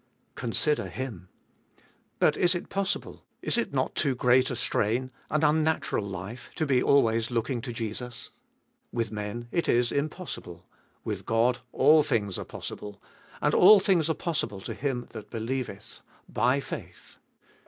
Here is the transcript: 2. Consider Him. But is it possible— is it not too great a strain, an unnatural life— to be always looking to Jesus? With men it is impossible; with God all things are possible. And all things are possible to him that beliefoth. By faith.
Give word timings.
2. 0.33 0.33
Consider 0.41 0.87
Him. 0.87 1.29
But 2.17 2.35
is 2.35 2.55
it 2.55 2.69
possible— 2.69 3.23
is 3.43 3.55
it 3.55 3.71
not 3.71 3.93
too 3.93 4.15
great 4.15 4.49
a 4.49 4.55
strain, 4.55 5.11
an 5.29 5.43
unnatural 5.43 6.03
life— 6.07 6.49
to 6.55 6.65
be 6.65 6.81
always 6.81 7.29
looking 7.29 7.61
to 7.61 7.71
Jesus? 7.71 8.31
With 8.91 9.11
men 9.11 9.47
it 9.51 9.69
is 9.69 9.91
impossible; 9.91 10.65
with 11.03 11.27
God 11.27 11.59
all 11.71 12.01
things 12.01 12.39
are 12.39 12.45
possible. 12.45 12.99
And 13.43 13.53
all 13.53 13.79
things 13.79 14.09
are 14.09 14.15
possible 14.15 14.59
to 14.61 14.73
him 14.73 15.05
that 15.11 15.29
beliefoth. 15.29 16.01
By 16.27 16.61
faith. 16.61 17.17